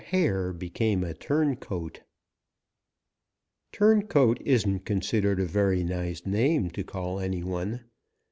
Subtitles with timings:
[0.09, 2.01] HARE BECAME A TURNCOAT
[3.71, 7.81] |TURNCOAT isn't considered a very nice name to call any one.